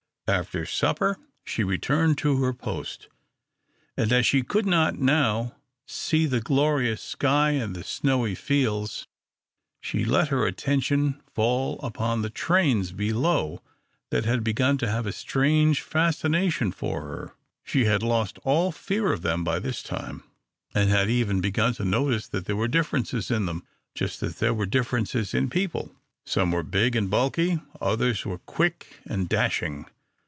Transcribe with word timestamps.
After 0.27 0.65
supper 0.65 1.17
she 1.43 1.61
returned 1.61 2.17
to 2.19 2.41
her 2.41 2.53
post, 2.53 3.09
and, 3.97 4.13
as 4.13 4.25
she 4.25 4.43
could 4.43 4.65
not 4.65 4.97
now 4.97 5.57
see 5.85 6.25
the 6.25 6.39
glorious 6.39 7.01
sky 7.01 7.49
and 7.49 7.75
the 7.75 7.83
snowy 7.83 8.33
fields, 8.33 9.05
she 9.81 10.05
let 10.05 10.29
her 10.29 10.47
attention 10.47 11.21
fall 11.33 11.81
upon 11.81 12.21
the 12.21 12.29
trains 12.29 12.93
below 12.93 13.61
that 14.09 14.23
had 14.23 14.41
begun 14.41 14.77
to 14.77 14.89
have 14.89 15.05
a 15.05 15.11
strange 15.11 15.81
fascination 15.81 16.71
for 16.71 17.01
her. 17.01 17.33
She 17.65 17.83
had 17.83 18.01
lost 18.01 18.39
all 18.43 18.71
fear 18.71 19.11
of 19.11 19.23
them 19.23 19.43
by 19.43 19.59
this 19.59 19.83
time, 19.83 20.23
and 20.73 20.89
had 20.89 21.09
even 21.09 21.41
begun 21.41 21.73
to 21.73 21.83
notice 21.83 22.25
that 22.29 22.45
there 22.45 22.55
were 22.55 22.69
differences 22.69 23.29
in 23.29 23.47
them 23.47 23.65
just 23.95 24.23
as 24.23 24.39
there 24.39 24.53
were 24.53 24.65
differences 24.65 25.33
in 25.33 25.49
people. 25.49 25.93
Some 26.25 26.53
were 26.53 26.63
big 26.63 26.95
and 26.95 27.09
bulky, 27.09 27.59
others 27.81 28.25
were 28.25 28.37
quick 28.39 29.01
and 29.05 29.27
dashing. 29.27 29.87